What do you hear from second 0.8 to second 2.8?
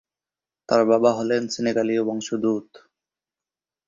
বাবা হলেন সেনেগালীয় বংশোদ্ভূত।